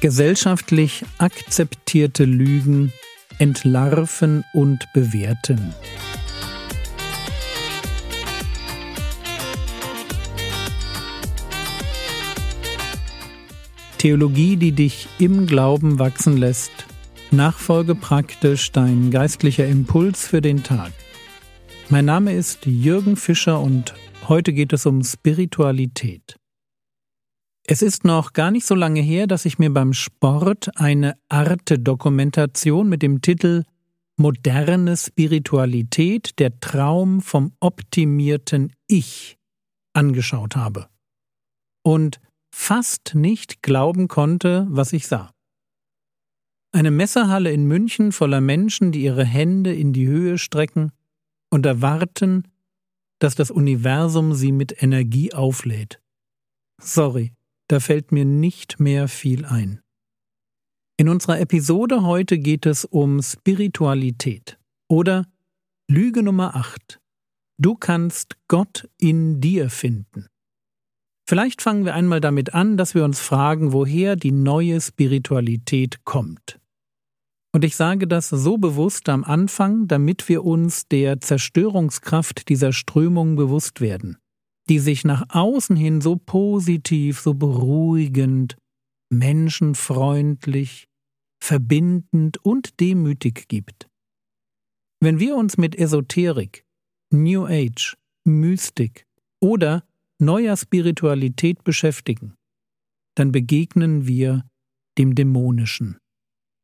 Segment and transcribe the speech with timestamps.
[0.00, 2.92] Gesellschaftlich akzeptierte Lügen
[3.38, 5.74] entlarven und bewerten.
[13.96, 16.72] Theologie, die dich im Glauben wachsen lässt.
[17.30, 20.92] Nachfolge praktisch dein geistlicher Impuls für den Tag.
[21.88, 23.94] Mein Name ist Jürgen Fischer und
[24.28, 26.36] heute geht es um Spiritualität.
[27.68, 32.88] Es ist noch gar nicht so lange her, dass ich mir beim Sport eine Arte-Dokumentation
[32.88, 33.64] mit dem Titel
[34.16, 39.36] Moderne Spiritualität, der Traum vom optimierten Ich
[39.94, 40.88] angeschaut habe.
[41.82, 42.20] Und
[42.54, 45.32] fast nicht glauben konnte, was ich sah.
[46.70, 50.92] Eine Messerhalle in München voller Menschen, die ihre Hände in die Höhe strecken
[51.50, 52.46] und erwarten,
[53.18, 56.00] dass das Universum sie mit Energie auflädt.
[56.80, 57.35] Sorry,
[57.68, 59.80] da fällt mir nicht mehr viel ein.
[60.98, 64.58] In unserer Episode heute geht es um Spiritualität
[64.88, 65.26] oder
[65.88, 67.00] Lüge Nummer 8.
[67.58, 70.26] Du kannst Gott in dir finden.
[71.28, 76.60] Vielleicht fangen wir einmal damit an, dass wir uns fragen, woher die neue Spiritualität kommt.
[77.52, 83.34] Und ich sage das so bewusst am Anfang, damit wir uns der Zerstörungskraft dieser Strömung
[83.36, 84.18] bewusst werden
[84.68, 88.56] die sich nach außen hin so positiv, so beruhigend,
[89.10, 90.88] menschenfreundlich,
[91.40, 93.88] verbindend und demütig gibt.
[95.00, 96.64] Wenn wir uns mit Esoterik,
[97.12, 99.06] New Age, Mystik
[99.40, 99.84] oder
[100.18, 102.34] neuer Spiritualität beschäftigen,
[103.14, 104.44] dann begegnen wir
[104.98, 105.98] dem Dämonischen.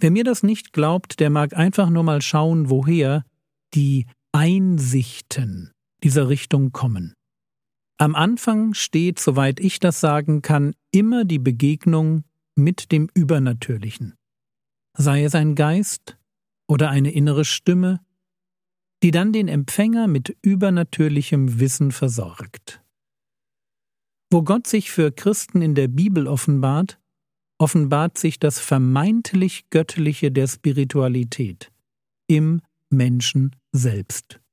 [0.00, 3.24] Wer mir das nicht glaubt, der mag einfach nur mal schauen, woher
[3.74, 7.14] die Einsichten dieser Richtung kommen.
[8.04, 12.24] Am Anfang steht, soweit ich das sagen kann, immer die Begegnung
[12.54, 14.12] mit dem Übernatürlichen.
[14.94, 16.18] Sei es ein Geist
[16.68, 18.04] oder eine innere Stimme,
[19.02, 22.82] die dann den Empfänger mit übernatürlichem Wissen versorgt.
[24.30, 27.00] Wo Gott sich für Christen in der Bibel offenbart,
[27.56, 31.72] offenbart sich das vermeintlich Göttliche der Spiritualität
[32.26, 34.43] im Menschen selbst.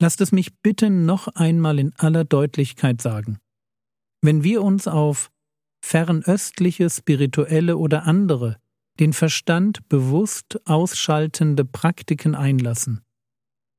[0.00, 3.38] Lasst es mich bitte noch einmal in aller Deutlichkeit sagen.
[4.22, 5.30] Wenn wir uns auf
[5.84, 8.58] fernöstliche, spirituelle oder andere,
[9.00, 13.02] den Verstand bewusst ausschaltende Praktiken einlassen,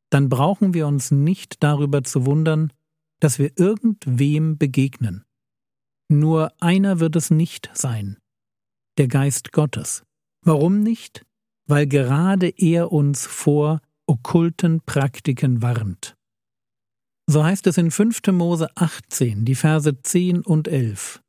[0.09, 2.73] dann brauchen wir uns nicht darüber zu wundern,
[3.19, 5.25] dass wir irgendwem begegnen.
[6.09, 8.17] Nur einer wird es nicht sein,
[8.97, 10.03] der Geist Gottes.
[10.41, 11.25] Warum nicht?
[11.67, 16.15] Weil gerade er uns vor okkulten Praktiken warnt.
[17.29, 18.21] So heißt es in 5.
[18.31, 21.21] Mose 18, die Verse 10 und 11.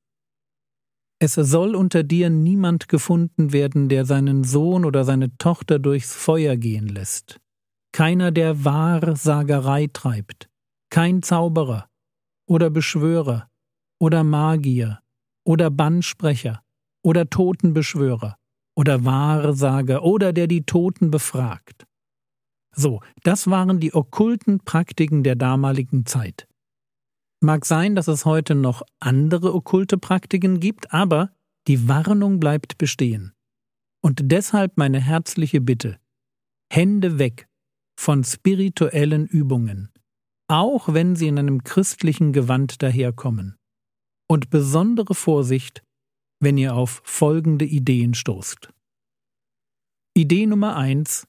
[1.20, 6.56] Es soll unter dir niemand gefunden werden, der seinen Sohn oder seine Tochter durchs Feuer
[6.56, 7.38] gehen lässt.
[7.92, 10.48] Keiner, der Wahrsagerei treibt,
[10.88, 11.86] kein Zauberer
[12.48, 13.50] oder Beschwörer
[14.00, 15.00] oder Magier
[15.44, 16.62] oder Bannsprecher
[17.04, 18.36] oder Totenbeschwörer
[18.74, 21.84] oder Wahrsager oder der die Toten befragt
[22.72, 26.46] so, das waren die okkulten Praktiken der damaligen Zeit.
[27.40, 31.32] Mag sein, dass es heute noch andere okkulte Praktiken gibt, aber
[31.66, 33.32] die Warnung bleibt bestehen.
[34.02, 35.98] Und deshalb meine herzliche Bitte
[36.72, 37.48] Hände weg
[37.98, 39.90] von spirituellen Übungen,
[40.48, 43.56] auch wenn sie in einem christlichen Gewand daherkommen.
[44.28, 45.82] Und besondere Vorsicht,
[46.38, 48.72] wenn ihr auf folgende Ideen stoßt.
[50.14, 51.26] Idee Nummer eins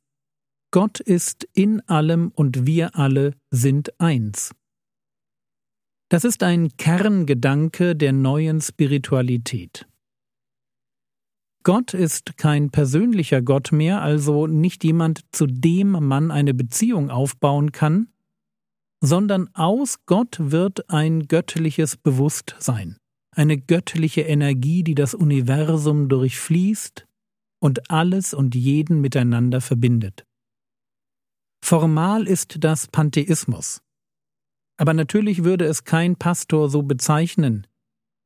[0.71, 4.55] Gott ist in allem und wir alle sind eins.
[6.07, 9.85] Das ist ein Kerngedanke der neuen Spiritualität.
[11.63, 17.73] Gott ist kein persönlicher Gott mehr, also nicht jemand, zu dem man eine Beziehung aufbauen
[17.73, 18.07] kann,
[19.01, 22.97] sondern aus Gott wird ein göttliches Bewusstsein,
[23.35, 27.07] eine göttliche Energie, die das Universum durchfließt
[27.59, 30.25] und alles und jeden miteinander verbindet.
[31.63, 33.81] Formal ist das Pantheismus.
[34.77, 37.67] Aber natürlich würde es kein Pastor so bezeichnen,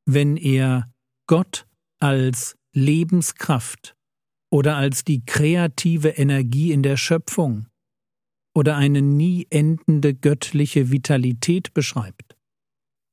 [0.06, 0.90] wenn er
[1.28, 1.68] Gott
[2.00, 3.96] als Lebenskraft
[4.52, 7.68] oder als die kreative Energie in der Schöpfung
[8.56, 12.38] oder eine nie endende göttliche Vitalität beschreibt.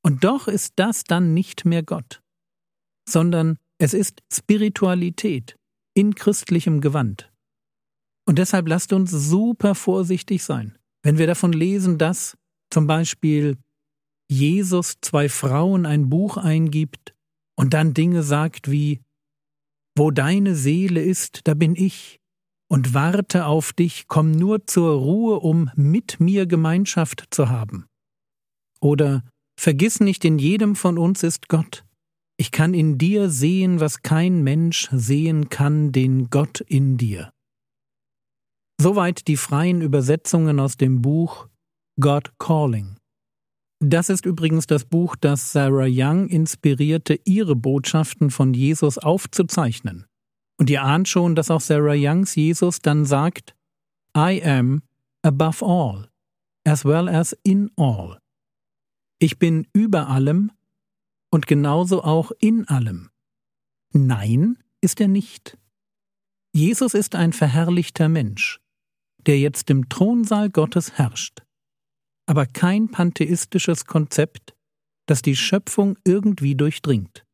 [0.04, 2.22] Und doch ist das dann nicht mehr Gott,
[3.08, 5.56] sondern es ist Spiritualität
[5.94, 7.31] in christlichem Gewand.
[8.26, 12.36] Und deshalb lasst uns super vorsichtig sein, wenn wir davon lesen, dass
[12.70, 13.56] zum Beispiel
[14.30, 17.14] Jesus zwei Frauen ein Buch eingibt
[17.56, 19.00] und dann Dinge sagt wie
[19.96, 22.18] Wo deine Seele ist, da bin ich,
[22.70, 27.84] und warte auf dich, komm nur zur Ruhe, um mit mir Gemeinschaft zu haben.
[28.80, 29.22] Oder
[29.58, 31.84] Vergiss nicht, in jedem von uns ist Gott.
[32.36, 37.32] Ich kann in dir sehen, was kein Mensch sehen kann, den Gott in dir.
[38.82, 41.46] Soweit die freien Übersetzungen aus dem Buch
[42.00, 42.96] God Calling.
[43.78, 50.06] Das ist übrigens das Buch, das Sarah Young inspirierte, ihre Botschaften von Jesus aufzuzeichnen.
[50.58, 53.54] Und ihr ahnt schon, dass auch Sarah Youngs Jesus dann sagt,
[54.16, 54.82] I am
[55.22, 56.08] above all,
[56.64, 58.18] as well as in all.
[59.20, 60.50] Ich bin über allem
[61.30, 63.10] und genauso auch in allem.
[63.92, 65.56] Nein ist er nicht.
[66.52, 68.58] Jesus ist ein verherrlichter Mensch,
[69.26, 71.42] der jetzt im Thronsaal Gottes herrscht,
[72.26, 74.54] aber kein pantheistisches Konzept,
[75.06, 77.24] das die Schöpfung irgendwie durchdringt.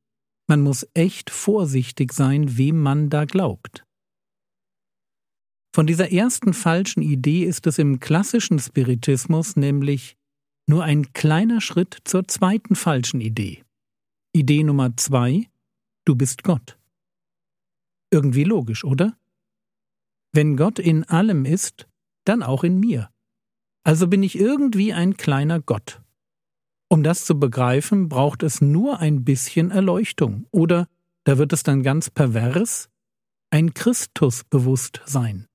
[0.49, 3.85] Man muss echt vorsichtig sein, wem man da glaubt.
[5.75, 10.17] Von dieser ersten falschen Idee ist es im klassischen Spiritismus nämlich
[10.67, 13.63] nur ein kleiner Schritt zur zweiten falschen Idee.
[14.33, 15.49] Idee Nummer zwei,
[16.05, 16.79] du bist Gott.
[18.11, 19.17] Irgendwie logisch, oder?
[20.39, 21.89] Wenn Gott in allem ist,
[22.25, 23.11] dann auch in mir.
[23.83, 26.01] Also bin ich irgendwie ein kleiner Gott.
[26.89, 30.87] Um das zu begreifen, braucht es nur ein bisschen Erleuchtung, oder,
[31.25, 32.89] da wird es dann ganz pervers,
[33.51, 35.49] ein Christusbewusstsein.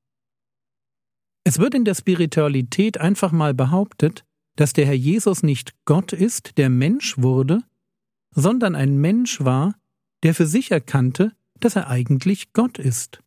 [1.46, 4.26] Es wird in der Spiritualität einfach mal behauptet,
[4.58, 7.64] dass der Herr Jesus nicht Gott ist, der Mensch wurde,
[8.32, 9.76] sondern ein Mensch war,
[10.24, 11.32] der für sich erkannte,
[11.62, 13.24] dass er eigentlich Gott ist.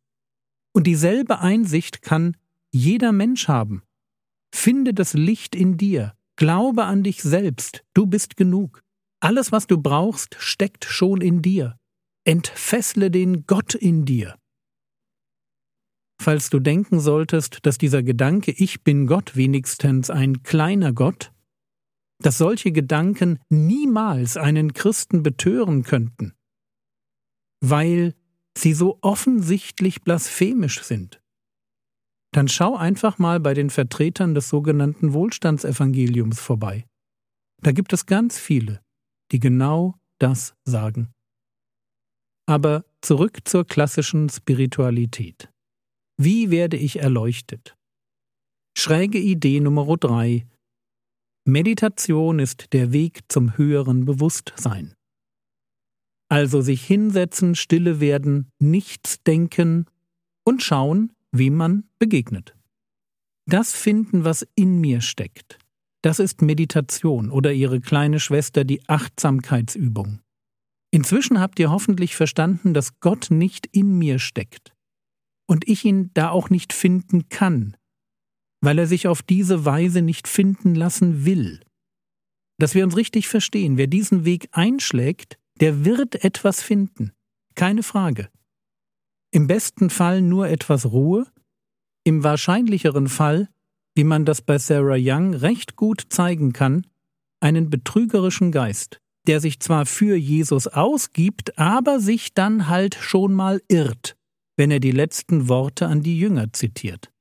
[0.76, 2.36] Und dieselbe Einsicht kann
[2.70, 3.82] jeder Mensch haben.
[4.54, 8.82] Finde das Licht in dir, glaube an dich selbst, du bist genug.
[9.18, 11.78] Alles, was du brauchst, steckt schon in dir.
[12.24, 14.36] Entfessle den Gott in dir.
[16.20, 21.32] Falls du denken solltest, dass dieser Gedanke Ich bin Gott wenigstens ein kleiner Gott,
[22.18, 26.34] dass solche Gedanken niemals einen Christen betören könnten,
[27.62, 28.14] weil
[28.56, 31.20] sie so offensichtlich blasphemisch sind,
[32.32, 36.86] dann schau einfach mal bei den Vertretern des sogenannten Wohlstandsevangeliums vorbei.
[37.62, 38.82] Da gibt es ganz viele,
[39.32, 41.12] die genau das sagen.
[42.48, 45.50] Aber zurück zur klassischen Spiritualität.
[46.18, 47.76] Wie werde ich erleuchtet?
[48.76, 50.46] Schräge Idee Nummer drei.
[51.46, 54.95] Meditation ist der Weg zum höheren Bewusstsein.
[56.28, 59.86] Also sich hinsetzen, stille werden, nichts denken
[60.44, 62.56] und schauen, wie man begegnet.
[63.48, 65.58] Das finden, was in mir steckt.
[66.02, 70.20] Das ist Meditation oder ihre kleine Schwester die Achtsamkeitsübung.
[70.92, 74.72] Inzwischen habt ihr hoffentlich verstanden, dass Gott nicht in mir steckt
[75.48, 77.76] und ich ihn da auch nicht finden kann,
[78.60, 81.60] weil er sich auf diese Weise nicht finden lassen will.
[82.58, 87.12] Dass wir uns richtig verstehen, wer diesen Weg einschlägt, der wird etwas finden,
[87.54, 88.28] keine Frage.
[89.30, 91.26] Im besten Fall nur etwas Ruhe,
[92.04, 93.48] im wahrscheinlicheren Fall,
[93.94, 96.86] wie man das bei Sarah Young recht gut zeigen kann,
[97.40, 103.60] einen betrügerischen Geist, der sich zwar für Jesus ausgibt, aber sich dann halt schon mal
[103.68, 104.16] irrt
[104.56, 107.12] wenn er die letzten Worte an die Jünger zitiert.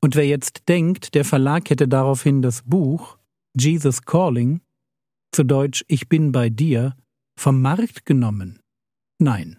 [0.00, 3.18] Und wer jetzt denkt, der Verlag hätte daraufhin das Buch
[3.58, 4.60] Jesus Calling,
[5.32, 6.96] zu Deutsch Ich bin bei dir,
[7.38, 8.60] vom Markt genommen.
[9.18, 9.58] Nein,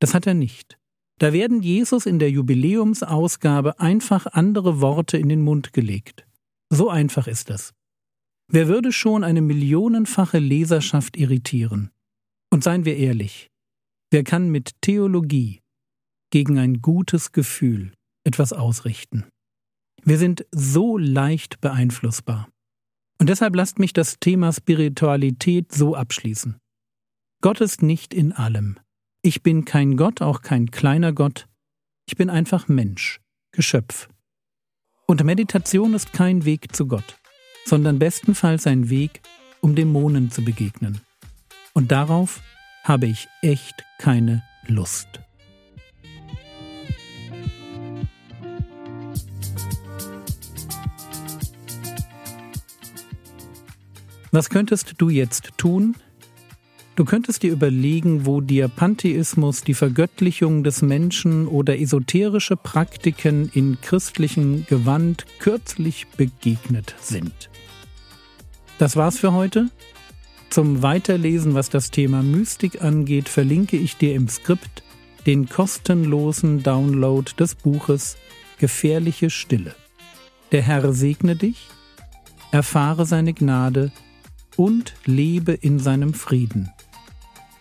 [0.00, 0.78] das hat er nicht.
[1.18, 6.26] Da werden Jesus in der Jubiläumsausgabe einfach andere Worte in den Mund gelegt.
[6.70, 7.72] So einfach ist das.
[8.50, 11.90] Wer würde schon eine millionenfache Leserschaft irritieren?
[12.50, 13.48] Und seien wir ehrlich,
[14.10, 15.60] wer kann mit Theologie,
[16.30, 17.92] gegen ein gutes Gefühl
[18.24, 19.26] etwas ausrichten.
[20.04, 22.48] Wir sind so leicht beeinflussbar.
[23.18, 26.56] Und deshalb lasst mich das Thema Spiritualität so abschließen.
[27.42, 28.78] Gott ist nicht in allem.
[29.22, 31.48] Ich bin kein Gott, auch kein kleiner Gott.
[32.06, 33.18] Ich bin einfach Mensch,
[33.52, 34.10] Geschöpf.
[35.06, 37.18] Und Meditation ist kein Weg zu Gott,
[37.64, 39.22] sondern bestenfalls ein Weg,
[39.62, 41.00] um Dämonen zu begegnen.
[41.72, 42.42] Und darauf
[42.84, 45.08] habe ich echt keine Lust.
[54.30, 55.96] Was könntest du jetzt tun?
[57.00, 63.80] Du könntest dir überlegen, wo dir Pantheismus, die Vergöttlichung des Menschen oder esoterische Praktiken in
[63.80, 67.48] christlichem Gewand kürzlich begegnet sind.
[68.76, 69.70] Das war's für heute.
[70.50, 74.82] Zum Weiterlesen, was das Thema Mystik angeht, verlinke ich dir im Skript
[75.24, 78.18] den kostenlosen Download des Buches
[78.58, 79.74] Gefährliche Stille.
[80.52, 81.66] Der Herr segne dich,
[82.50, 83.90] erfahre seine Gnade
[84.58, 86.70] und lebe in seinem Frieden.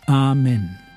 [0.10, 0.89] Amen.